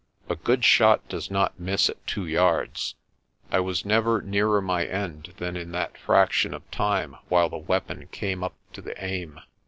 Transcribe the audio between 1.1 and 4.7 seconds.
not miss at two yards. I was never nearer